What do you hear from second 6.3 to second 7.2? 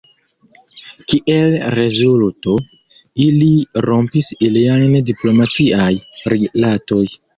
rilatoj.